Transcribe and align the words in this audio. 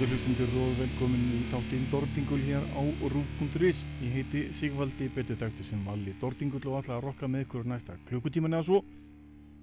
ákveður 0.00 0.16
hlustundur 0.16 0.52
og 0.56 0.78
velkomin 0.78 1.24
í 1.36 1.38
þáttinn 1.50 1.82
Dordingul 1.92 2.38
hér 2.40 2.62
á 2.72 2.80
rúf.is. 3.12 3.82
Ég 4.00 4.14
heiti 4.14 4.40
Sigvaldi, 4.56 5.10
betur 5.12 5.36
þekktu 5.36 5.66
sem 5.66 5.82
Valli 5.84 6.14
Dordingul 6.16 6.62
og 6.70 6.78
ætla 6.78 6.94
að 6.96 7.02
rokka 7.04 7.28
með 7.28 7.42
ykkur 7.44 7.68
næsta 7.68 7.98
klukkutíman 8.08 8.56
eða 8.56 8.64
svo. 8.64 8.78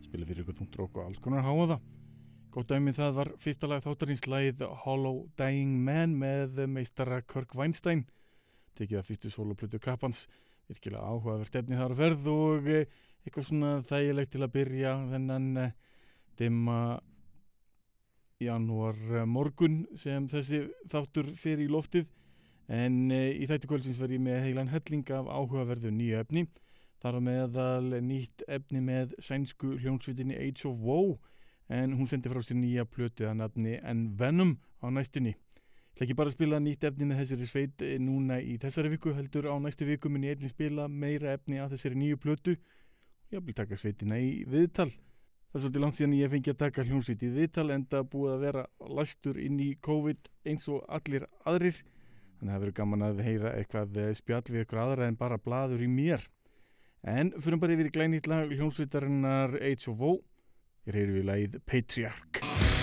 Spila 0.05 0.27
fyrir 0.29 0.43
ykkur 0.43 0.59
þungt 0.59 0.77
rokk 0.77 0.99
og 0.99 1.07
alls 1.07 1.23
konar 1.25 1.41
háa 1.41 1.65
það. 1.71 1.89
Gótt 2.53 2.69
dæmið 2.69 2.99
það 2.99 3.17
var 3.17 3.33
fyrsta 3.47 3.71
lag 3.71 3.81
þáttarins 3.87 4.25
lagið 4.29 4.63
Hollow 4.83 5.19
Dying 5.41 5.81
Man 5.89 6.13
með 6.21 6.61
meistara 6.69 7.23
Kirk 7.25 7.57
Weinstein. 7.57 8.05
Tekið 8.77 9.01
að 9.01 9.09
fyrstu 9.09 9.33
soloplötu 9.33 9.81
kappans. 9.81 10.27
Virkilega 10.69 11.01
áhugaverð 11.01 11.49
stefni 11.49 11.81
þar 11.81 11.97
að 11.97 12.03
ferð 12.03 12.33
og 12.35 12.73
eh, 12.77 12.85
eitthvað 13.25 13.49
svona 13.49 13.77
þægilegt 13.89 14.35
til 14.37 14.45
að 14.45 14.57
byrja 14.59 14.97
þennan 15.15 15.53
eh, 15.65 15.77
dimma 16.37 16.81
janúar 18.43 18.97
eh, 19.13 19.25
morgun 19.25 19.85
sem 19.97 20.27
þessi 20.29 20.67
þáttur 20.91 21.31
fyrir 21.37 21.65
í 21.65 21.71
loftið. 21.71 22.07
En 22.67 23.07
e, 23.15 23.31
í 23.39 23.47
þættu 23.47 23.69
kvöldsins 23.71 23.99
verð 23.99 24.17
ég 24.17 24.23
með 24.25 24.41
heilan 24.43 24.71
helling 24.73 25.07
af 25.15 25.29
áhugaverðu 25.31 25.93
nýju 25.95 26.19
efni. 26.19 26.43
Þar 27.01 27.17
á 27.17 27.21
meðal 27.23 28.01
nýtt 28.03 28.43
efni 28.49 28.81
með 28.83 29.15
sænsku 29.23 29.77
hljónsvitinni 29.79 30.35
Age 30.35 30.67
of 30.67 30.81
Woe 30.83 31.15
en 31.71 31.93
hún 31.95 32.09
sendi 32.09 32.31
frá 32.31 32.41
sér 32.43 32.57
nýja 32.59 32.87
plötu 32.89 33.27
að 33.27 33.39
nafni 33.41 33.77
en 33.79 34.07
Venom 34.19 34.57
á 34.83 34.91
næstunni. 34.91 35.35
Ekki 35.97 36.13
bara 36.17 36.33
spila 36.33 36.59
nýtt 36.61 36.83
efni 36.85 37.07
með 37.09 37.23
þessari 37.23 37.49
sveit 37.49 37.85
eh, 37.85 37.97
núna 38.01 38.41
í 38.43 38.57
þessari 38.61 38.91
viku 38.93 39.15
heldur 39.17 39.49
á 39.49 39.55
næstu 39.63 39.87
viku 39.87 40.11
mun 40.11 40.27
ég 40.27 40.37
einnig 40.37 40.53
spila 40.53 40.89
meira 40.91 41.33
efni 41.37 41.61
að 41.63 41.77
þessari 41.77 42.01
nýju 42.03 42.19
plötu 42.21 42.57
og 42.57 43.37
ég 43.37 43.47
vil 43.47 43.55
taka 43.57 43.79
sveitina 43.79 44.19
í 44.21 44.43
viðtal 44.47 44.91
Það 45.47 45.57
er 45.57 45.63
svolítið 45.63 45.83
langt 45.83 45.97
síðan 45.97 46.15
ég 46.17 46.31
fengi 46.33 46.51
að 46.51 46.57
taka 46.59 46.83
hljómsveit 46.83 47.21
í 47.23 47.29
viðtal 47.31 47.67
en 47.71 47.85
það 47.87 48.09
búið 48.11 48.33
að 48.33 48.41
vera 48.43 48.63
lastur 48.97 49.37
inn 49.39 49.59
í 49.63 49.69
COVID 49.87 50.31
eins 50.51 50.67
og 50.67 50.81
allir 50.91 51.27
aðrir. 51.47 51.79
Þannig 52.37 52.51
að 52.51 52.53
það 52.53 52.63
verður 52.65 52.77
gaman 52.81 53.05
að 53.07 53.21
heyra 53.25 53.53
eitthvað 53.57 54.01
spjall 54.19 54.43
við 54.49 54.61
eitthvað 54.61 54.83
aðra 54.83 55.07
en 55.07 55.19
bara 55.23 55.39
bladur 55.41 55.81
í 55.81 55.89
mér. 55.89 56.27
En 57.07 57.31
fyrir 57.39 57.61
bara 57.63 57.77
yfir 57.77 57.87
í 57.87 57.93
glænýtt 57.95 58.27
lag 58.27 58.51
hljómsveitarinnar 58.51 59.55
Woe. 59.95 60.19
Ég 60.87 60.93
reyður 60.93 61.15
við 61.17 61.31
lagið 61.31 61.61
Patriarch. 61.65 62.76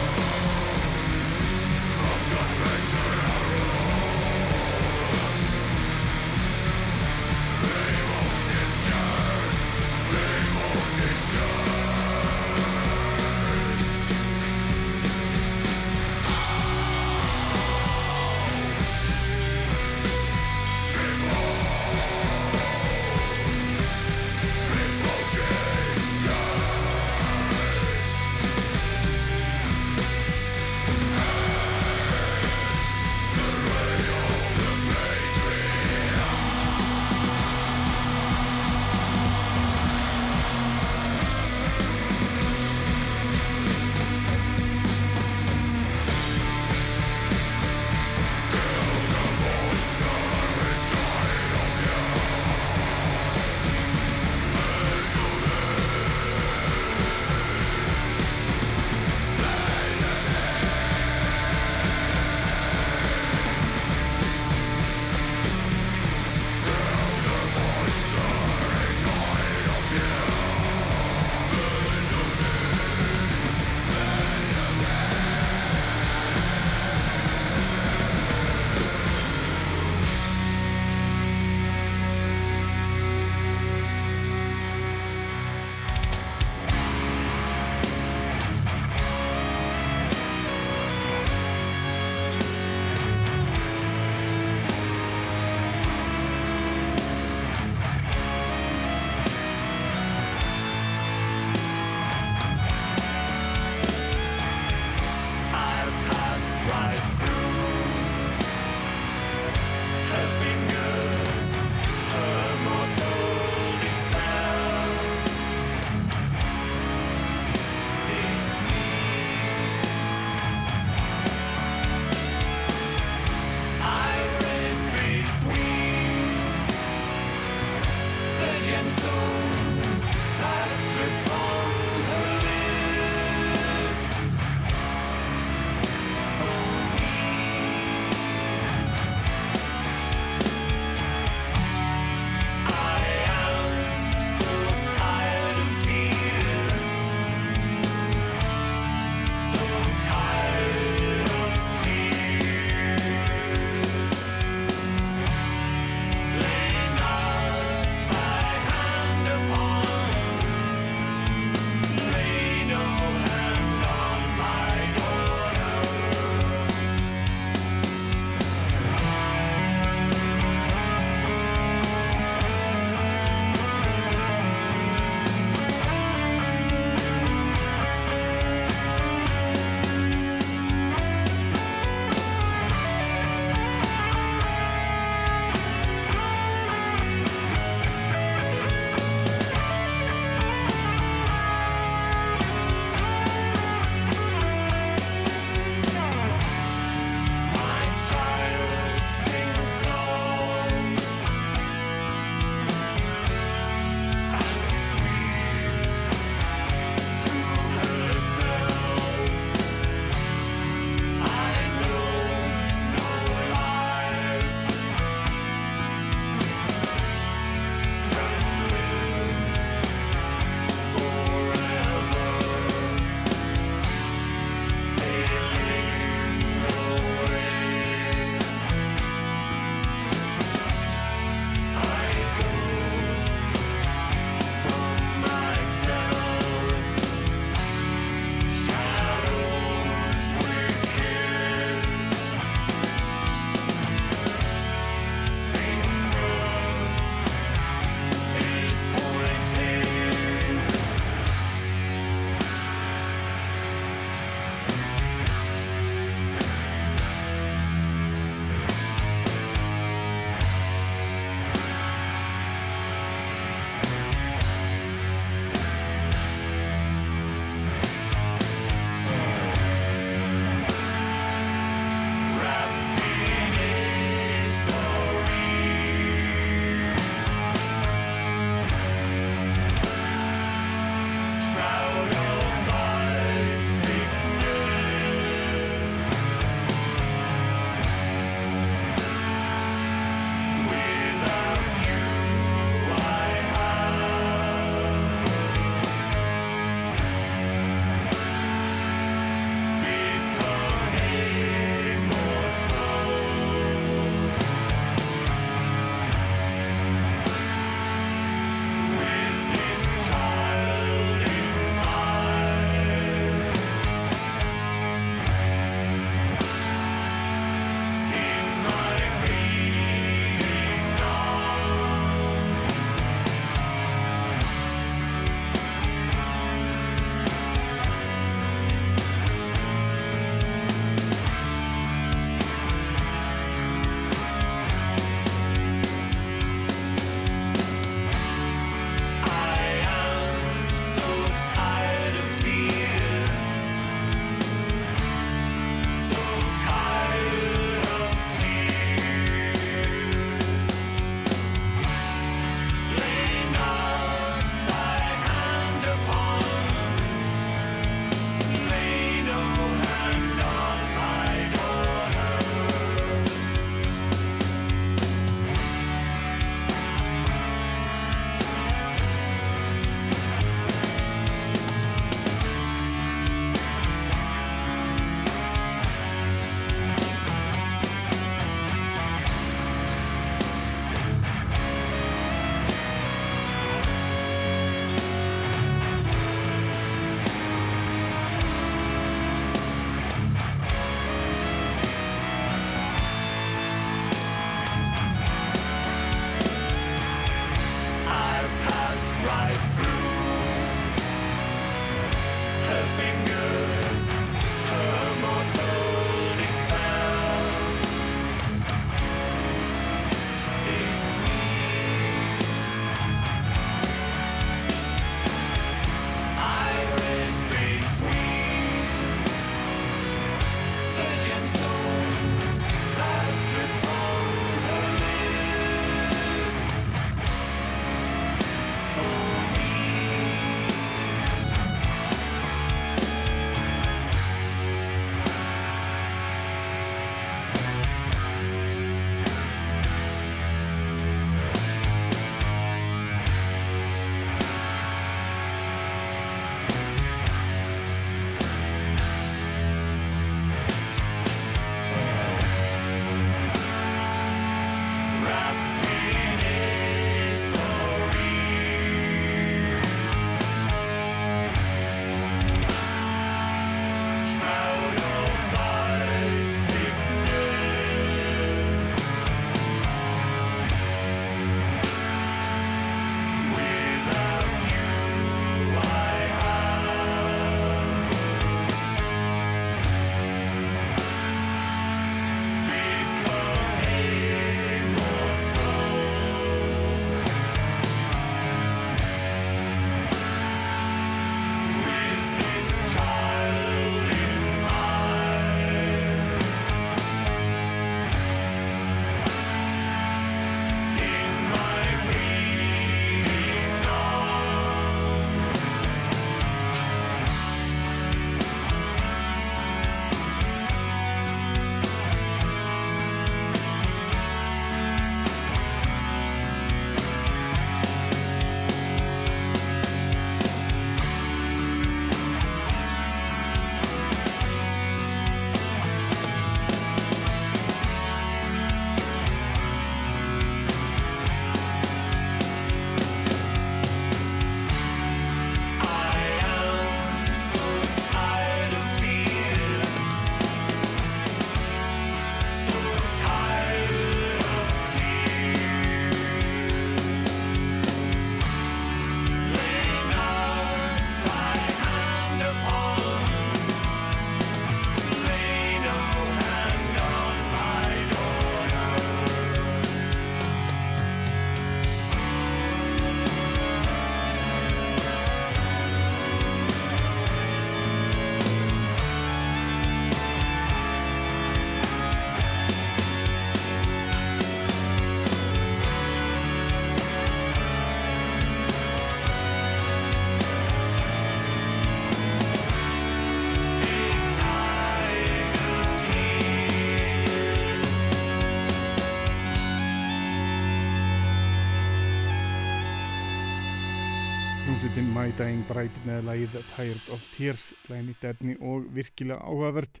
My 595.14 595.30
Dying 595.38 595.62
Bride 595.68 596.00
með 596.04 596.26
lagið 596.26 596.54
Tired 596.74 597.06
of 597.14 597.22
Tears 597.32 597.68
lagið 597.88 598.24
efni 598.28 598.54
og 598.60 598.88
virkilega 598.92 599.40
áhugavert 599.40 600.00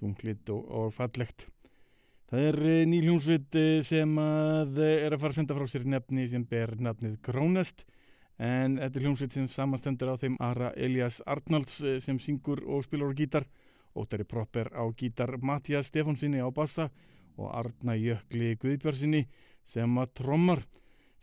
þunglitt 0.00 0.50
og, 0.52 0.66
og 0.68 0.90
fallegt. 0.92 1.46
Það 2.28 2.44
er 2.48 2.58
eh, 2.72 2.82
ný 2.88 2.98
hljómsveit 3.04 3.56
eh, 3.60 3.80
sem 3.86 4.12
að 4.20 4.80
eh, 4.82 5.04
er 5.06 5.14
að 5.14 5.22
fara 5.22 5.34
að 5.34 5.38
senda 5.38 5.56
frá 5.56 5.70
sér 5.70 5.86
nefni 5.94 6.26
sem 6.28 6.44
ber 6.48 6.74
nafnið 6.80 7.16
Krónest 7.24 7.86
en 8.42 8.76
þetta 8.80 9.00
er 9.00 9.06
hljómsveit 9.06 9.38
sem 9.38 9.48
samanstendur 9.52 10.12
á 10.12 10.20
þeim 10.20 10.36
Ara 10.42 10.72
Elias 10.76 11.22
Arnalds 11.24 11.78
sem 12.04 12.20
syngur 12.20 12.64
og 12.66 12.84
spilur 12.88 13.12
á 13.12 13.18
gítar 13.18 13.48
Óttari 13.96 14.28
Propper 14.28 14.72
á 14.76 14.84
gítar 14.92 15.36
Mattias 15.40 15.88
Stefánsinni 15.92 16.44
á 16.44 16.48
bassa 16.52 16.90
og 17.38 17.48
Arna 17.52 17.96
Jökli 17.96 18.56
Guðbjörnsinni 18.60 19.26
sem 19.64 19.98
að 20.02 20.14
trommar 20.20 20.66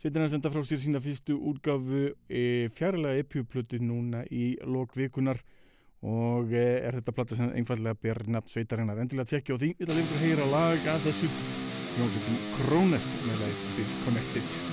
Sveitin 0.00 0.24
að 0.24 0.30
senda 0.32 0.48
frá 0.48 0.62
sér 0.64 0.78
sína 0.80 1.00
fyrstu 1.04 1.34
útgafu 1.50 2.06
e, 2.24 2.44
fjárlega 2.72 3.20
epjuplötu 3.20 3.82
núna 3.84 4.22
í 4.32 4.54
lokvikunar 4.64 5.42
og 6.00 6.54
e, 6.56 6.64
er 6.86 6.96
þetta 6.96 7.16
platta 7.18 7.36
sem 7.36 7.52
einfallega 7.52 8.00
ber 8.00 8.22
nafn 8.32 8.48
sveitarinnar. 8.48 9.04
Endilega 9.04 9.28
tjekkja 9.34 9.60
á 9.60 9.60
því, 9.60 9.72
þetta 9.82 9.98
er 9.98 10.02
að 10.16 10.24
heyra 10.24 10.50
lag 10.56 10.90
að 10.94 11.06
þessu 11.10 11.32
hljómsveitin 11.98 12.44
Krónest 12.56 13.22
með 13.28 13.42
það 13.44 13.64
Disconnected. 13.76 14.69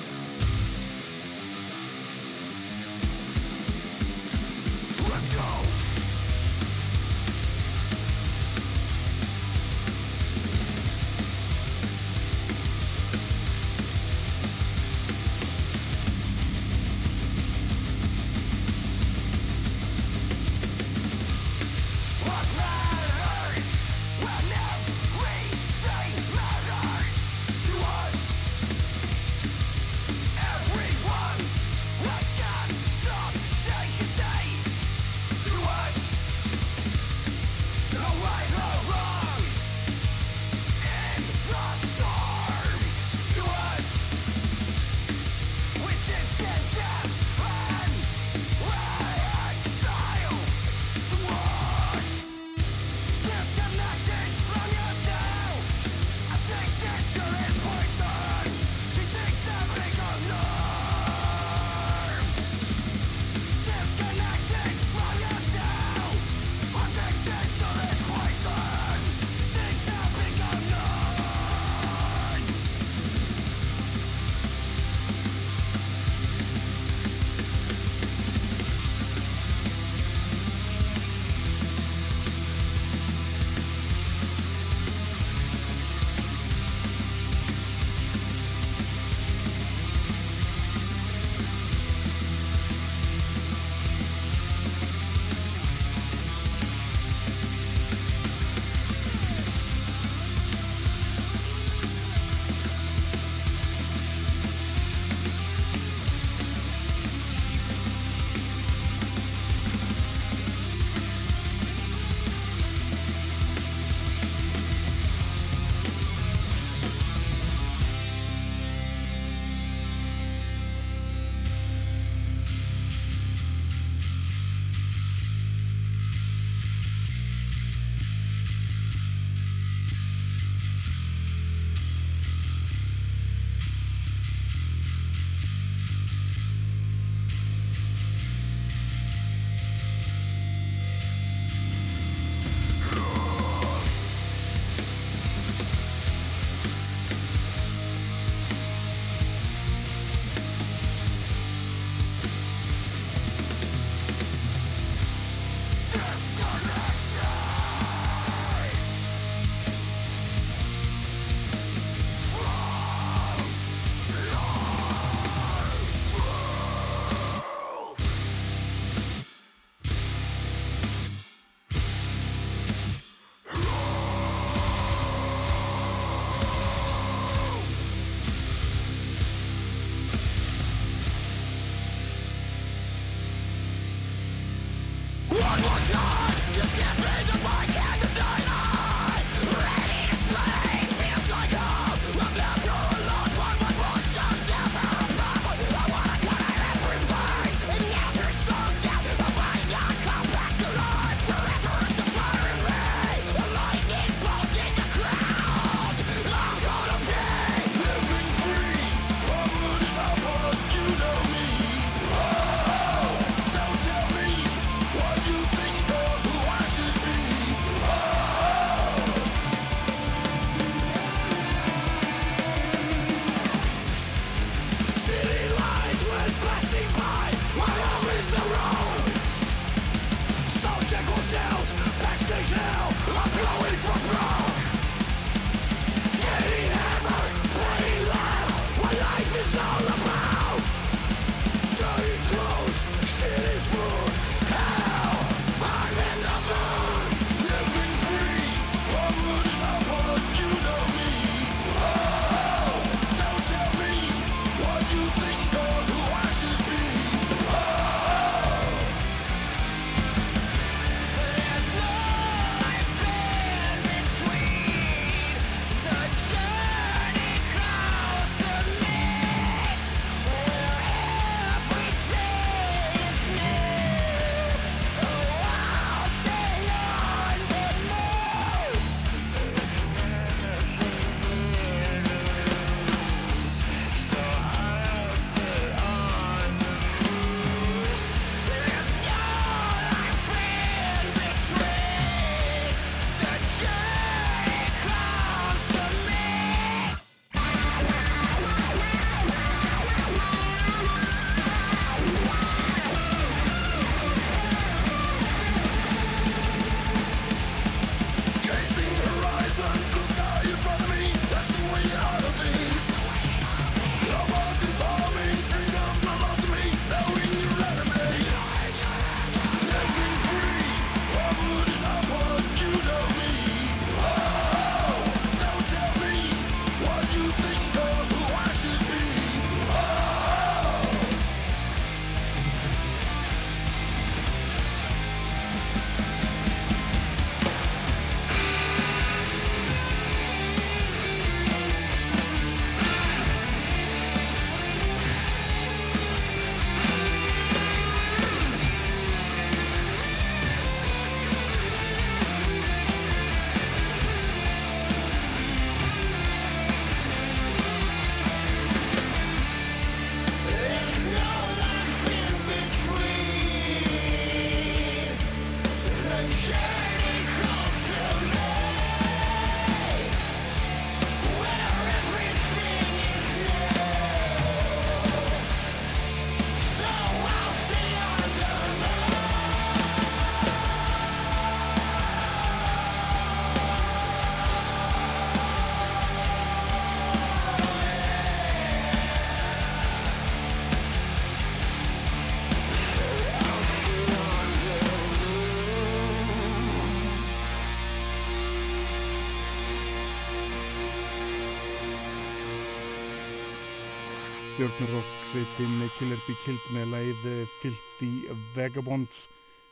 Stjórnurokk 404.68 405.28
sveitin 405.30 405.90
Killer 405.96 406.20
Be 406.26 406.34
Killed 406.44 406.64
með 406.76 406.90
læð 406.92 407.28
Filthy 407.62 408.10
Vagabonds. 408.56 409.28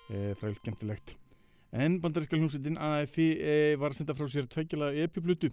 E, 0.07 0.35
frælt 0.39 0.61
gemtilegt 0.63 1.15
en 1.75 1.97
bandaríska 1.99 2.37
hljómsveitin 2.37 2.77
AFI 2.79 3.25
e, 3.35 3.55
var 3.81 3.91
að 3.91 3.97
senda 3.97 4.15
frá 4.15 4.29
sér 4.31 4.47
tveikjala 4.47 4.93
epiplutu 5.03 5.49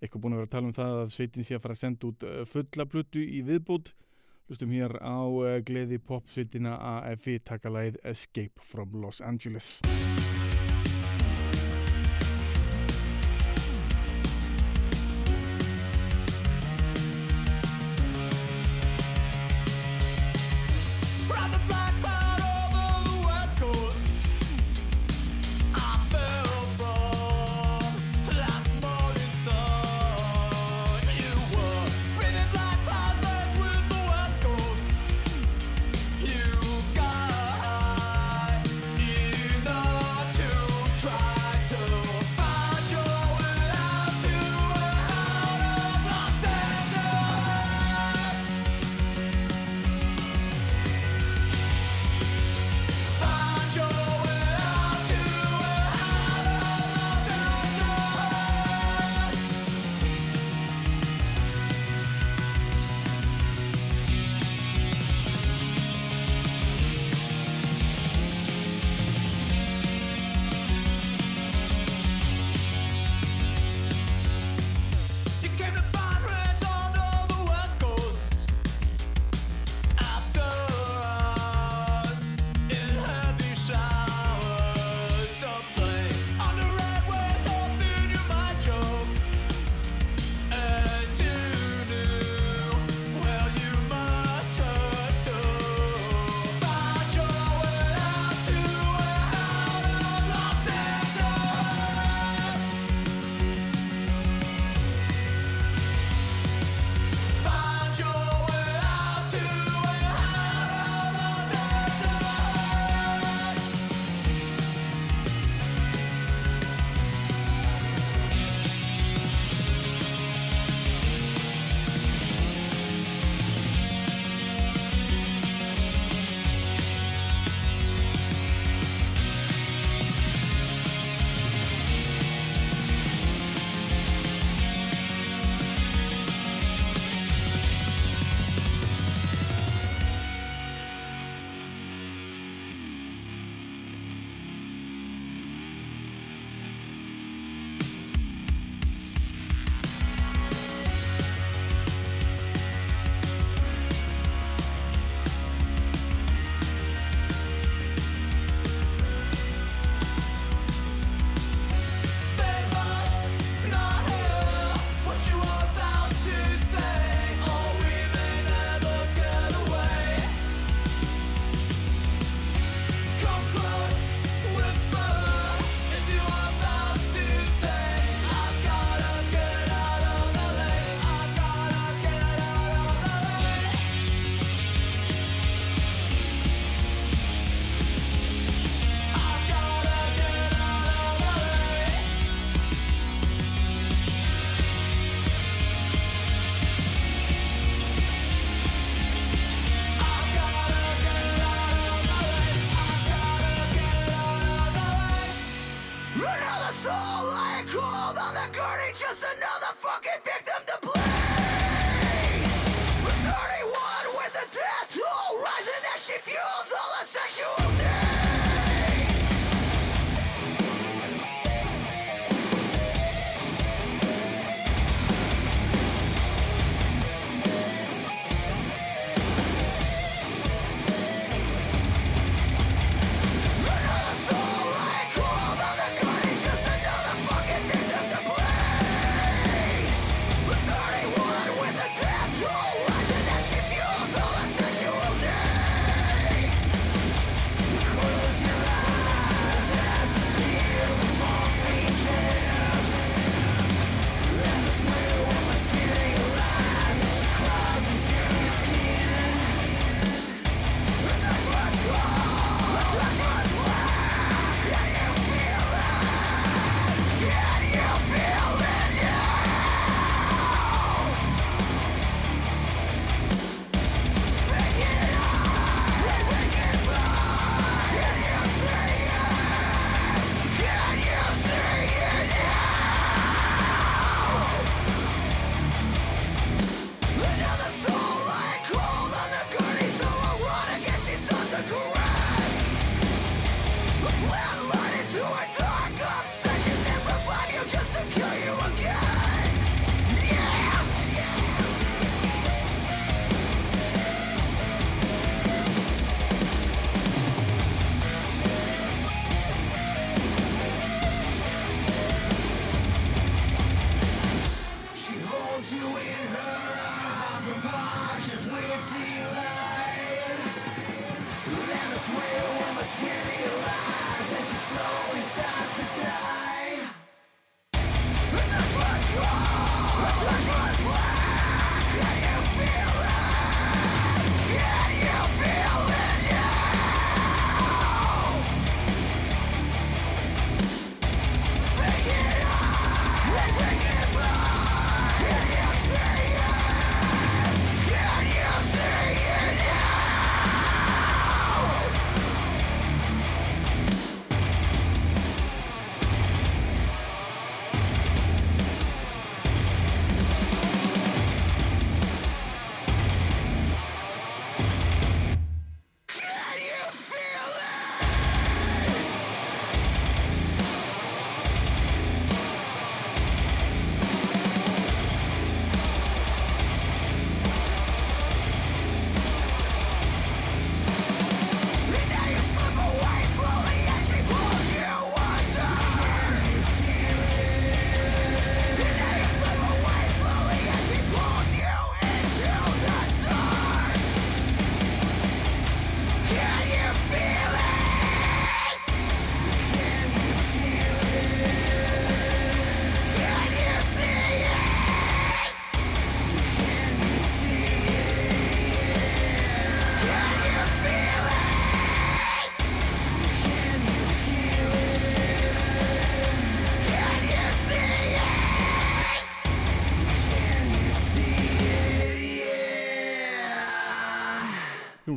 eitthvað 0.00 0.24
búin 0.24 0.34
að 0.34 0.40
vera 0.40 0.48
að 0.48 0.54
tala 0.56 0.70
um 0.70 0.76
það 0.80 0.96
að 1.02 1.12
sveitin 1.14 1.46
sé 1.46 1.58
að 1.58 1.62
fara 1.66 1.76
að 1.76 1.82
senda 1.84 2.10
út 2.10 2.26
fulla 2.50 2.88
plutu 2.88 3.22
í 3.22 3.44
viðbót. 3.46 3.92
Hlustum 4.48 4.74
hér 4.74 4.96
á 4.98 5.20
gleði 5.68 6.00
pop 6.02 6.32
sveitina 6.32 6.74
AFI 6.96 7.38
taka 7.44 7.70
læð 7.70 8.00
Escape 8.02 8.64
from 8.72 8.96
Los 9.04 9.20
Angeles 9.20 9.76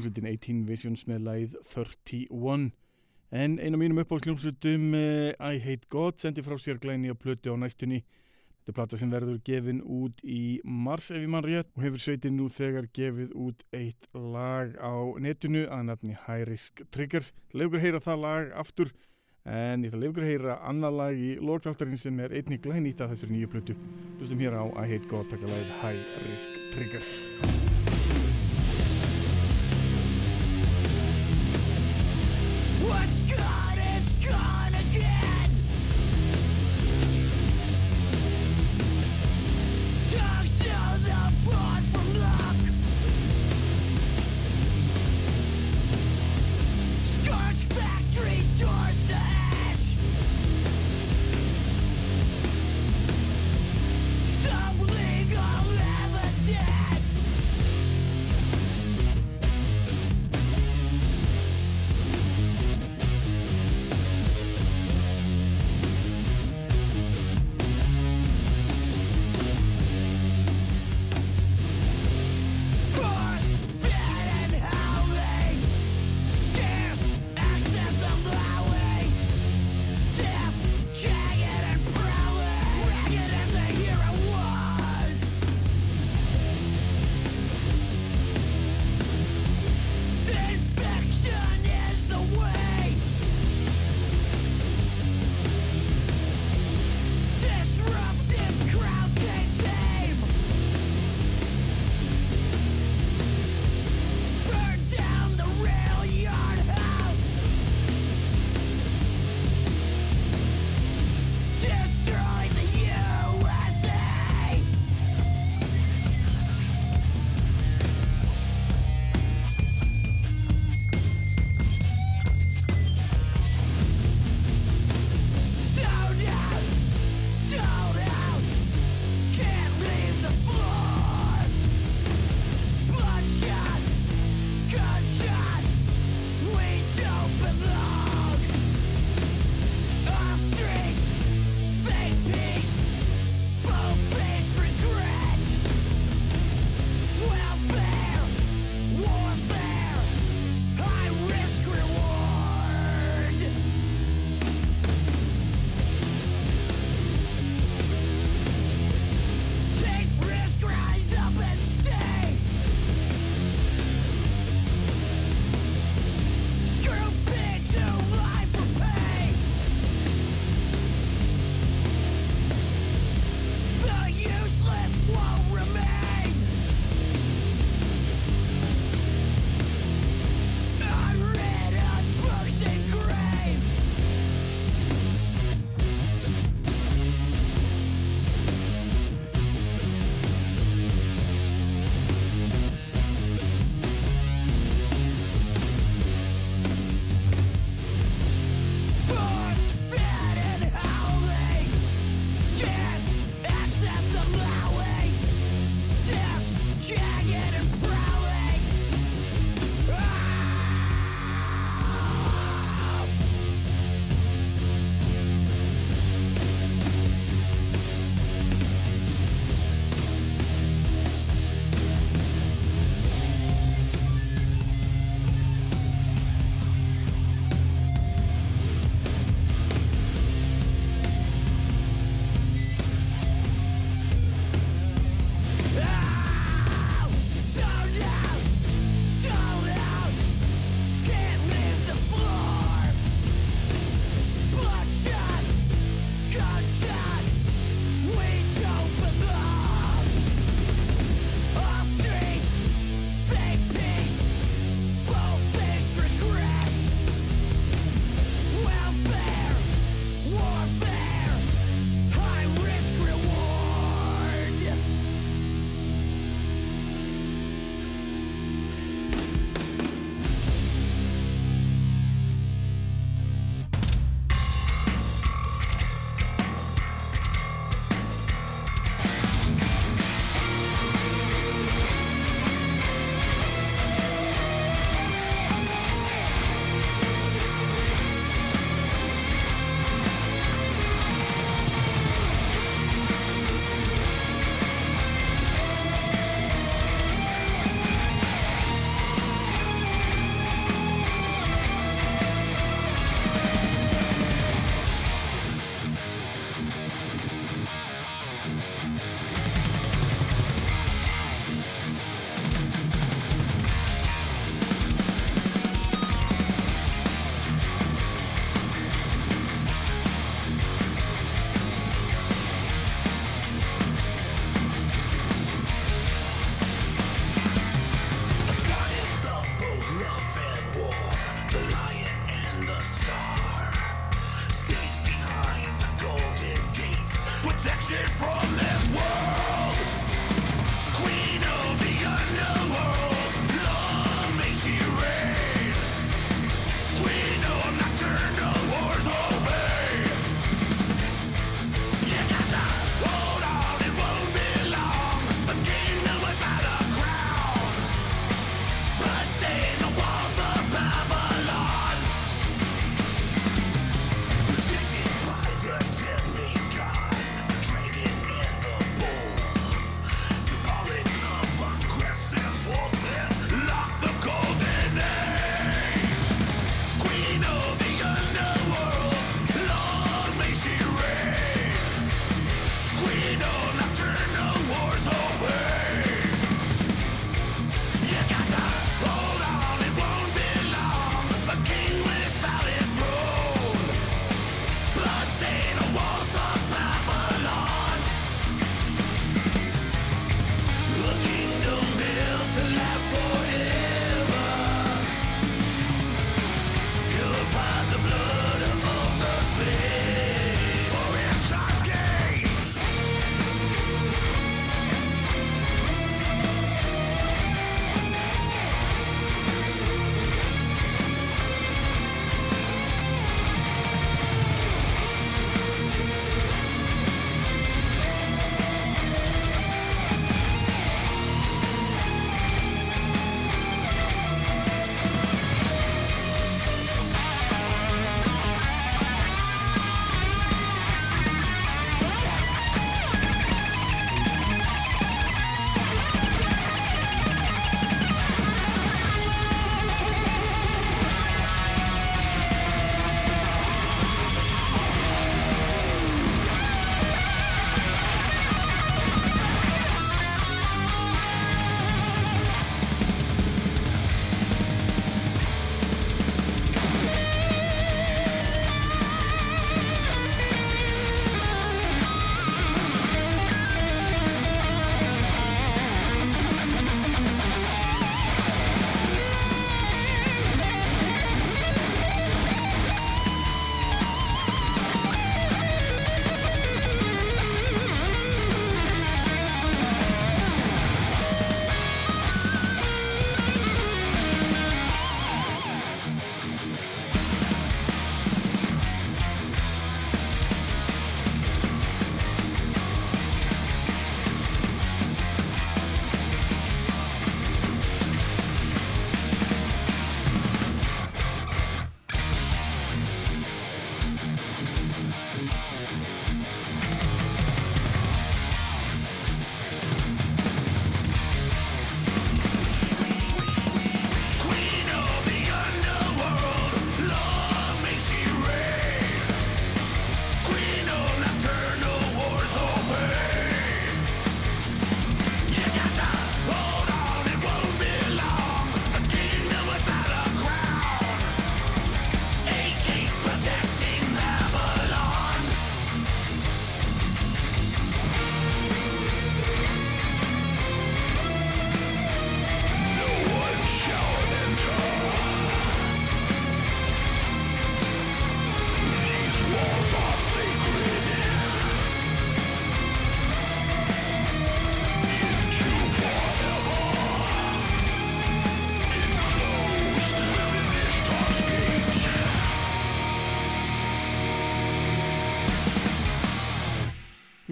hljómsveitin 0.04 0.28
18 0.28 0.66
Visions 0.68 1.06
með 1.08 1.24
læð 1.28 1.54
31 1.74 2.72
en 3.34 3.56
einu 3.60 3.80
mínum 3.80 4.02
uppáhaldsljómsveitum 4.04 4.94
uh, 4.94 5.32
I 5.40 5.62
Hate 5.64 5.88
God 5.90 6.20
sendi 6.22 6.44
frá 6.44 6.58
sér 6.62 6.80
glæni 6.82 7.10
á 7.10 7.16
plötu 7.18 7.54
á 7.54 7.58
næstunni. 7.58 8.04
Þetta 8.64 8.72
er 8.72 8.78
plata 8.78 9.00
sem 9.00 9.12
verður 9.12 9.40
gefin 9.44 9.82
út 9.84 10.22
í 10.24 10.60
mars 10.64 11.10
ef 11.12 11.20
ég 11.20 11.32
mann 11.32 11.44
rétt 11.44 11.72
og 11.76 11.84
hefur 11.84 12.04
sveitin 12.04 12.38
nú 12.40 12.48
þegar 12.52 12.88
gefið 12.96 13.34
út 13.36 13.66
eitt 13.76 14.08
lag 14.14 14.78
á 14.80 14.94
netinu 15.20 15.66
að 15.68 15.90
nafni 15.90 16.16
High 16.28 16.46
Risk 16.48 16.86
Triggers. 16.94 17.34
Leifur 17.52 17.84
heyra 17.84 18.04
það 18.04 18.24
lag 18.24 18.56
aftur 18.64 18.94
en 19.44 19.84
ég 19.84 19.92
ætla 19.92 20.06
leifur 20.06 20.30
heyra 20.30 20.62
annar 20.64 20.96
lag 20.96 21.20
í 21.20 21.36
lókþáttarinn 21.44 22.00
sem 22.00 22.24
er 22.24 22.38
einnig 22.38 22.64
glænýtt 22.64 23.04
af 23.04 23.12
þessari 23.12 23.36
nýju 23.36 23.52
plötu. 23.52 23.80
Hlustum 24.22 24.46
hér 24.46 24.56
á 24.56 24.64
I 24.78 24.88
Hate 24.94 25.12
God 25.12 25.28
taka 25.34 25.50
lagið 25.50 25.78
High 25.82 26.18
Risk 26.30 26.60
Triggers 26.72 27.73
What's 33.04 33.34
gone 33.34 33.73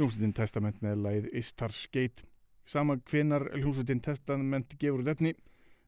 Hljómsveitin 0.02 0.32
Testament 0.34 0.80
með 0.82 1.02
læð 1.06 1.26
Istar 1.38 1.74
Skate. 1.78 2.24
Sama 2.66 2.96
kvinnar 3.06 3.44
Hljómsveitin 3.54 4.00
Testament 4.02 4.72
gefur 4.82 5.04
lefni, 5.06 5.36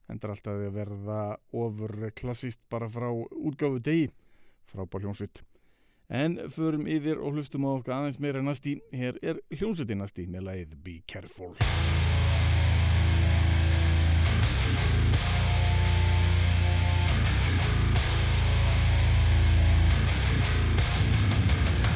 endur 0.05 0.35
alltaf 0.35 0.53
að 0.53 0.75
verða 0.75 1.21
ofur 1.49 1.95
klassist 2.13 2.61
bara 2.69 2.85
frá 2.93 3.07
útgáfu 3.09 3.81
degi, 3.81 4.11
frábár 4.69 5.01
hljómsveit. 5.01 5.41
En 6.13 6.37
förum 6.53 6.85
yfir 6.85 7.17
og 7.17 7.39
hlustum 7.39 7.65
á 7.65 7.73
okkar 7.73 7.95
aðeins 7.95 8.21
meira 8.21 8.43
næstí, 8.45 8.75
hér 8.93 9.17
er 9.23 9.41
Hljómsveitin 9.49 10.03
næstí 10.03 10.27
með 10.29 10.45
læð 10.45 10.77
Be 10.85 10.99
Careful. 11.09 11.57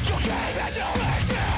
You 0.08 0.18
gave 0.26 0.58
it, 0.66 0.76
you 0.76 0.88
licked 0.98 1.30
it 1.30 1.57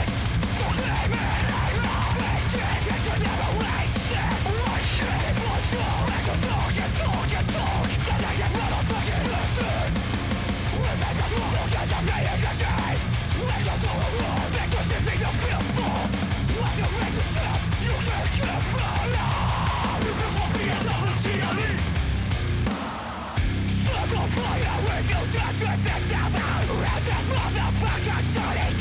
With 25.71 25.85
the 25.85 26.09
devil 26.11 26.83
and 26.83 27.07
the 27.07 27.19
motherfucker 27.31 28.21
shooting 28.33 28.80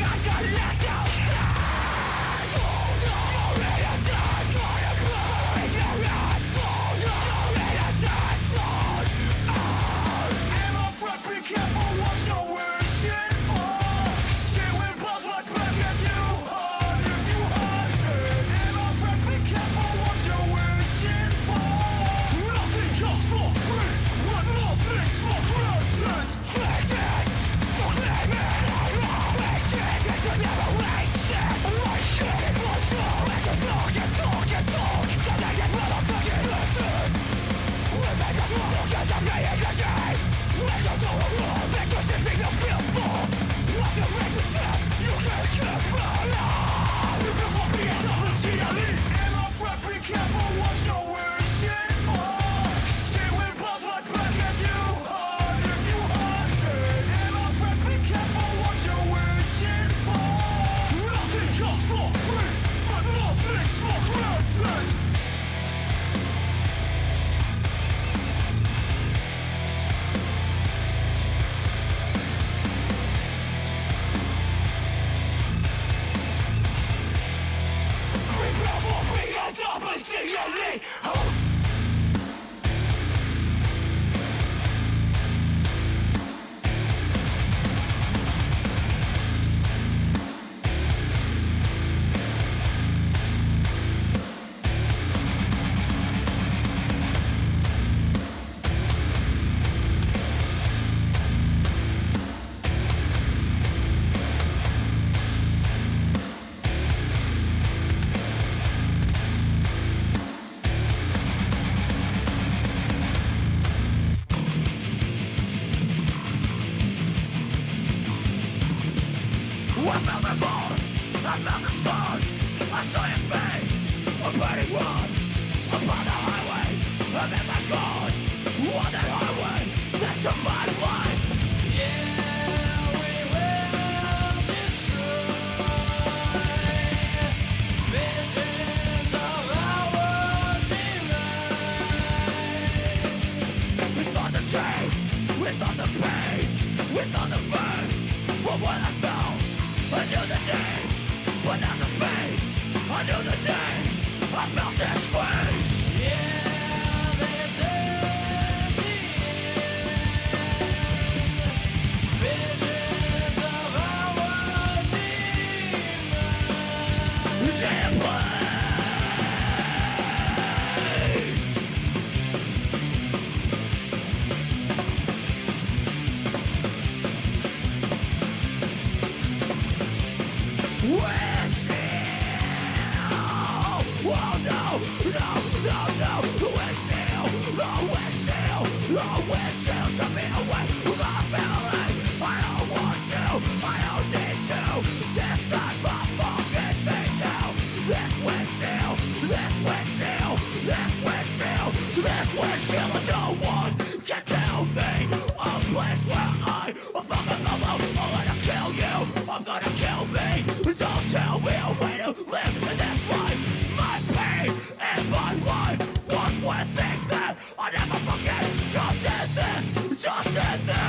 place 205.73 205.99
where 206.05 206.17
I 206.17 206.73
am 206.95 207.03
fucking 207.03 207.45
alone. 207.53 207.81
I'm 207.97 208.11
gonna 208.15 208.37
kill 208.41 208.69
you. 208.73 208.95
I'm 209.29 209.43
gonna 209.43 209.71
kill 209.81 210.05
me. 210.17 210.29
Don't 210.73 211.09
tell 211.09 211.39
me 211.39 211.53
a 211.53 211.77
way 211.81 211.97
to 211.97 212.11
live 212.35 212.55
in 212.69 212.77
this 212.77 212.99
life. 213.09 213.39
My 213.77 213.95
pain 214.15 214.53
and 214.79 215.09
my 215.09 215.33
life 215.51 215.79
was 216.07 216.33
one 216.43 216.67
thing 216.75 216.99
that 217.09 217.37
I 217.57 217.71
never 217.71 217.99
forget. 218.09 218.43
Just 218.73 219.05
in 219.05 219.27
this, 219.35 220.03
just 220.03 220.27
in 220.27 220.65
this. 220.65 220.88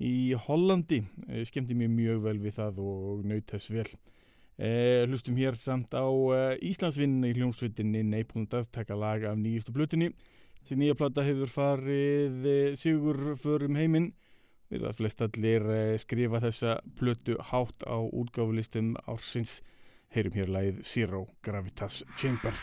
í 0.05 0.34
Hollandi. 0.46 1.00
Eh, 1.28 1.44
skemmti 1.46 1.74
mér 1.78 1.90
mjög 1.92 2.18
vel 2.24 2.38
við 2.42 2.52
það 2.59 2.74
og 2.82 3.24
naut 3.28 3.46
þess 3.50 3.66
vel. 3.70 3.90
Eh, 4.59 5.02
hlustum 5.09 5.36
hér 5.38 5.55
samt 5.59 5.90
á 5.94 6.07
eh, 6.07 6.59
Íslandsvinna 6.70 7.26
í 7.30 7.36
hljómsveitinni 7.38 8.02
Neipund 8.07 8.50
að 8.55 8.64
taka 8.74 8.94
lag 8.98 9.20
af 9.26 9.36
nýjustu 9.38 9.70
blutinni 9.74 10.09
þessi 10.64 10.78
nýja 10.80 10.96
plata 10.96 11.22
hefur 11.26 11.50
farið 11.52 12.46
eh, 12.48 12.76
sigur 12.80 13.34
förum 13.36 13.76
heiminn. 13.76 14.14
Við 14.72 14.86
að 14.88 14.96
flest 14.96 15.20
allir 15.20 15.66
eh, 15.68 15.96
skrifa 16.00 16.40
þessa 16.40 16.78
plötu 16.96 17.36
hátt 17.52 17.84
á 17.84 18.00
útgáfulistum 18.00 18.94
ársins. 19.04 19.60
Heyrum 20.14 20.38
hér 20.38 20.48
lagið 20.54 20.80
Zero 20.88 21.26
Gravitas 21.44 22.00
Chamber 22.16 22.56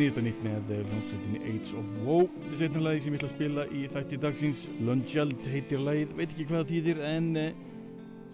nýjasta 0.00 0.22
nýtt 0.24 0.44
með 0.44 0.70
eh, 0.72 0.84
hljómsveitinni 0.88 1.40
Age 1.50 1.74
of 1.76 1.88
Woe. 2.06 2.28
Þetta 2.30 2.54
er 2.54 2.60
setna 2.62 2.84
lagi 2.86 3.02
sem 3.02 3.12
ég 3.12 3.18
ætla 3.18 3.28
að 3.28 3.34
spila 3.34 3.64
í 3.68 3.82
þætti 3.92 4.20
dagsins. 4.22 4.62
Lungjald 4.86 5.50
heitir 5.52 5.82
lagið, 5.84 6.14
veit 6.16 6.30
ekki 6.30 6.46
hvað 6.48 6.70
þýðir 6.70 7.02
en 7.10 7.28
uh, 7.36 7.50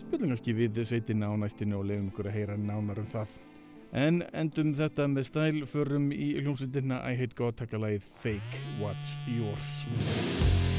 spilum 0.04 0.32
kannski 0.34 0.54
við 0.60 0.80
sveitina 0.86 1.32
á 1.32 1.34
næstinu 1.42 1.80
og 1.80 1.90
lefum 1.90 2.12
ykkur 2.12 2.30
að 2.30 2.38
heyra 2.38 2.60
nánar 2.60 3.02
um 3.02 3.10
það. 3.10 3.34
En 3.96 4.22
endum 4.30 4.72
þetta 4.78 5.10
með 5.10 5.28
stæl, 5.32 5.66
förum 5.70 6.08
í 6.14 6.32
hljómsveitina 6.38 7.02
I 7.02 7.18
Hate 7.18 7.38
God, 7.38 7.58
taka 7.58 7.82
lagið 7.82 8.06
Fake 8.22 8.64
What's 8.78 9.16
Yours. 9.26 10.75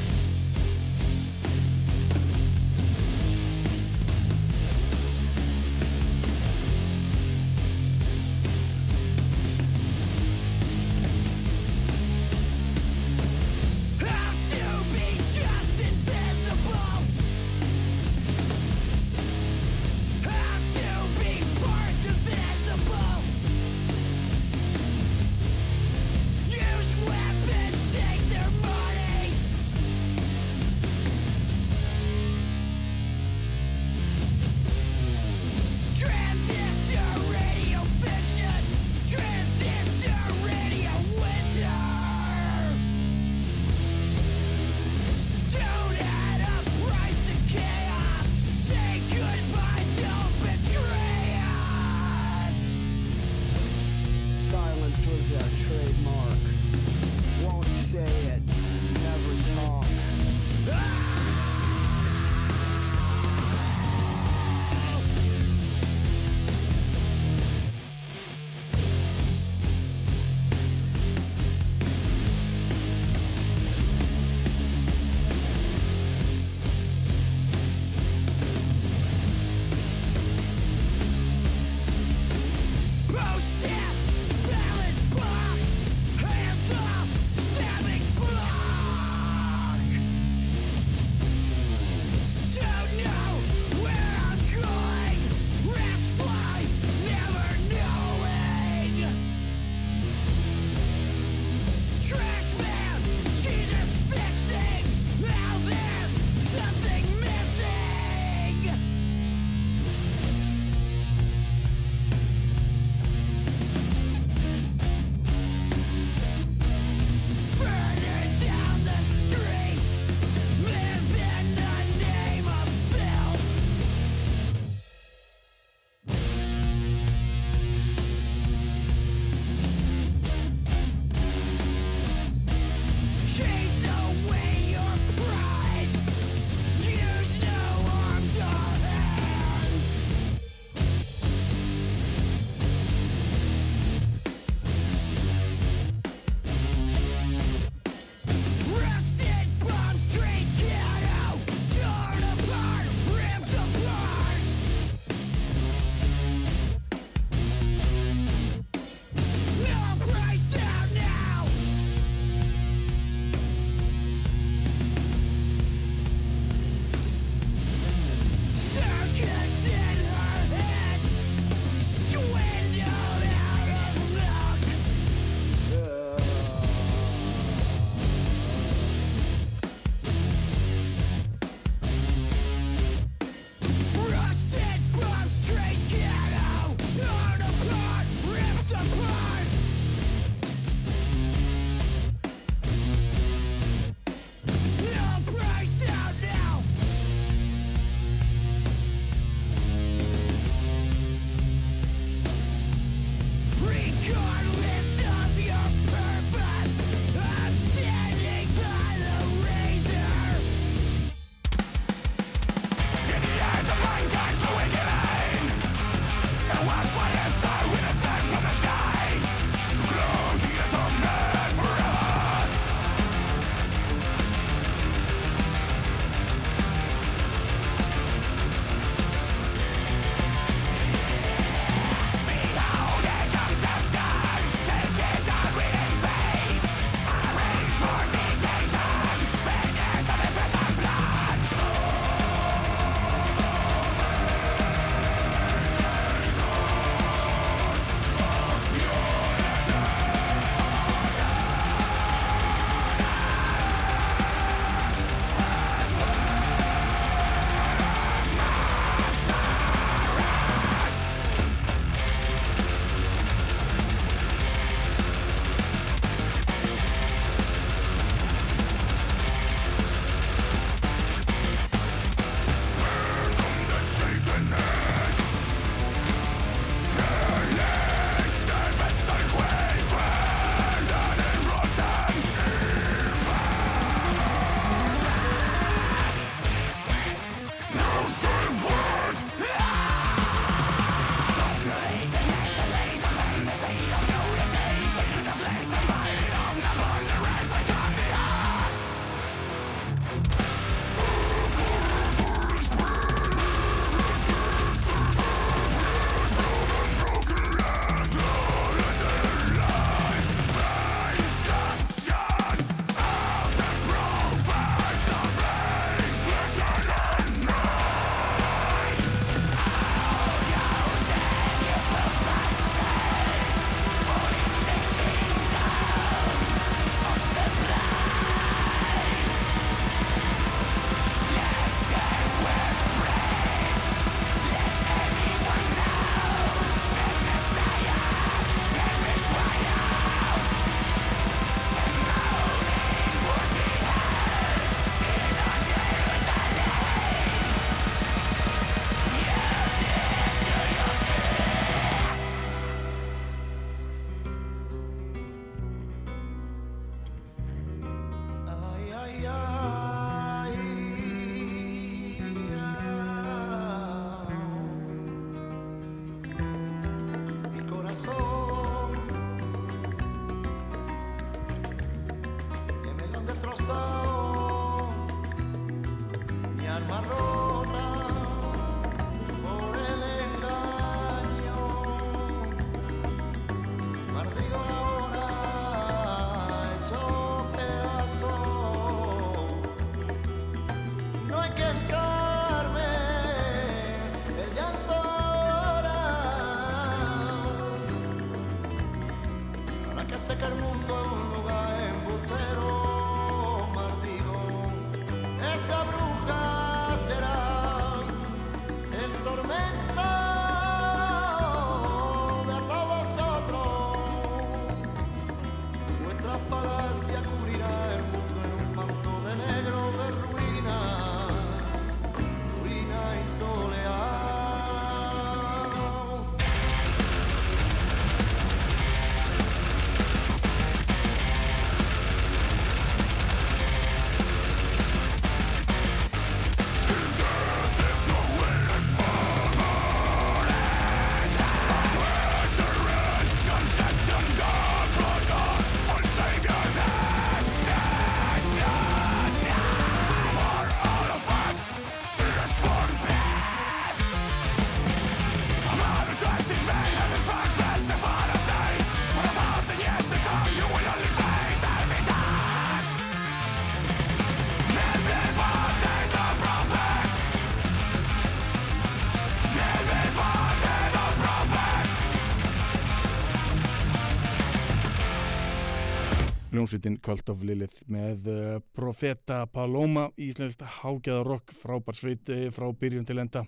Hljómsveitin 476.67 476.99
Cult 477.01 477.29
of 477.29 477.43
Lilith 477.43 477.83
með 477.87 478.27
uh, 478.27 478.57
Profeta 478.75 479.45
Paloma, 479.47 480.09
íslenskt 480.19 480.63
hágæðarokk, 480.81 481.53
frábær 481.55 481.95
sveit 481.95 482.27
uh, 482.29 482.49
frá 482.51 482.67
byrjun 482.75 483.05
til 483.07 483.21
enda. 483.21 483.45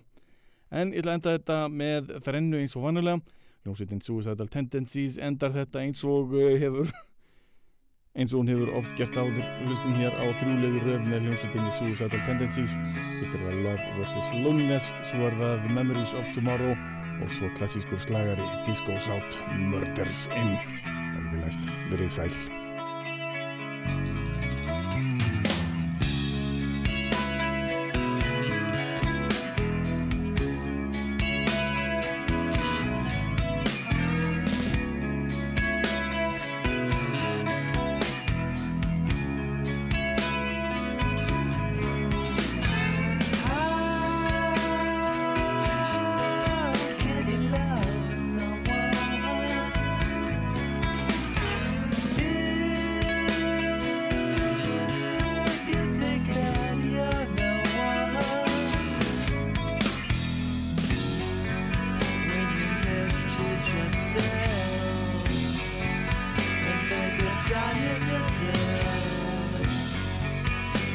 En 0.70 0.94
ég 0.94 1.02
ætla 1.02 1.12
að 1.12 1.18
enda 1.18 1.34
þetta 1.36 1.58
með 1.68 2.10
þrennu 2.24 2.60
eins 2.62 2.76
og 2.78 2.86
vannulega. 2.86 3.20
Hljómsveitin 3.66 4.00
Suicidal 4.00 4.48
Tendencies 4.48 5.18
endar 5.20 5.52
þetta 5.52 5.82
eins 5.84 6.04
og 6.08 6.32
uh, 6.32 6.54
hefur 6.60 6.88
eins 8.16 8.32
og 8.32 8.40
hún 8.40 8.52
hefur 8.54 8.72
oft 8.78 8.94
gert 8.96 9.18
áður 9.18 9.42
hlustum 9.66 9.98
hér 9.98 10.16
á 10.16 10.24
þrjúlegu 10.40 10.80
röð 10.86 11.04
með 11.10 11.26
hljómsveitinni 11.26 11.74
Suicidal 11.76 12.22
Tendencies 12.24 12.78
Fyrst 13.18 13.36
er 13.36 13.44
það 13.44 13.60
Love 13.66 13.90
vs. 13.98 14.30
Loneliness 14.46 14.94
svo 15.10 15.28
er 15.28 15.36
það 15.42 15.68
Memories 15.76 16.16
of 16.16 16.32
Tomorrow 16.36 16.72
og 17.20 17.34
svo 17.36 17.52
klassískur 17.58 18.00
slagari 18.00 18.48
Disco's 18.64 19.10
Out 19.12 19.36
Murders 19.60 20.24
In 20.32 20.56
Það 20.72 21.20
verður 21.20 21.44
næst, 21.44 21.68
verið 21.92 22.16
sæl 22.16 22.59
Bye. 23.84 24.19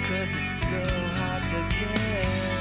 'Cause 0.05 0.31
it's 0.39 0.69
so 0.69 0.81
hard 1.19 1.43
to 1.51 1.59
care. 1.75 2.54